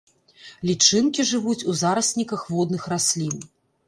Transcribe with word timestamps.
Лічынкі 0.69 1.25
жывуць 1.31 1.57
у 1.73 1.75
зарасніках 1.81 2.41
водных 2.55 2.89
раслін. 2.95 3.37